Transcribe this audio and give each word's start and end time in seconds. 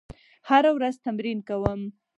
هره 0.49 0.71
ورځ 0.77 0.95
تمرین 1.05 1.39
کوم. 1.47 1.81